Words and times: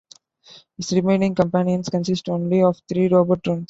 His 0.77 0.93
remaining 0.93 1.35
companions 1.35 1.89
consist 1.89 2.27
only 2.27 2.63
of 2.63 2.75
three 2.89 3.07
robot 3.07 3.43
drones. 3.43 3.59